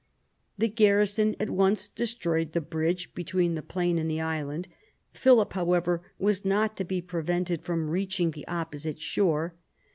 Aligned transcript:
The 0.57 0.67
garrison 0.67 1.35
at 1.39 1.51
once 1.51 1.87
destroyed 1.87 2.53
the 2.53 2.59
bridge 2.59 3.13
between 3.13 3.53
the 3.53 3.61
plain 3.61 3.99
and 3.99 4.09
the 4.09 4.19
island. 4.19 4.67
Philip, 5.13 5.53
however, 5.53 6.01
was 6.17 6.43
not 6.43 6.75
to 6.77 6.83
be 6.83 7.03
prevented 7.03 7.61
from 7.61 7.87
reaching 7.91 8.31
the 8.31 8.47
opposite 8.47 8.99
shore. 8.99 9.53